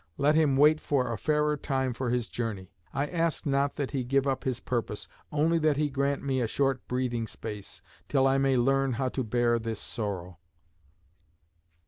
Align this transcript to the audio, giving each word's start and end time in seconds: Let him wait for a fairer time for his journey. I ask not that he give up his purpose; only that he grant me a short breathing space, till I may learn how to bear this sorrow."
Let 0.17 0.33
him 0.33 0.57
wait 0.57 0.81
for 0.81 1.13
a 1.13 1.17
fairer 1.19 1.55
time 1.55 1.93
for 1.93 2.09
his 2.09 2.27
journey. 2.27 2.71
I 2.91 3.05
ask 3.05 3.45
not 3.45 3.75
that 3.75 3.91
he 3.91 4.03
give 4.03 4.25
up 4.25 4.45
his 4.45 4.59
purpose; 4.59 5.07
only 5.31 5.59
that 5.59 5.77
he 5.77 5.91
grant 5.91 6.23
me 6.23 6.41
a 6.41 6.47
short 6.47 6.87
breathing 6.87 7.27
space, 7.27 7.83
till 8.09 8.25
I 8.25 8.39
may 8.39 8.57
learn 8.57 8.93
how 8.93 9.09
to 9.09 9.23
bear 9.23 9.59
this 9.59 9.79
sorrow." 9.79 10.39